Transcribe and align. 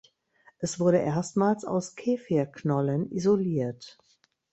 Es 0.57 0.79
wurde 0.79 0.97
erstmals 0.97 1.63
aus 1.63 1.93
Kefir 1.95 2.47
Knollen 2.47 3.11
isoliert. 3.11 3.99